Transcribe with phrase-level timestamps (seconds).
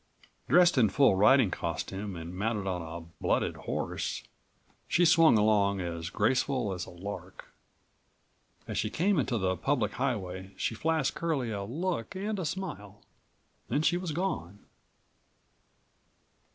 [0.49, 4.23] Dressed in full riding costume and mounted on a blooded horse,
[4.87, 7.53] she swung along as graceful as a lark.
[8.67, 13.03] As she came into the public highway she flashed Curlie a look and a smile.
[13.67, 14.65] Then she was gone.